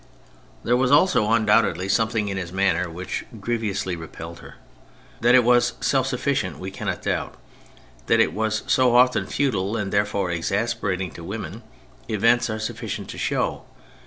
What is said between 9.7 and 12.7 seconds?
and therefore exasperating to women, events are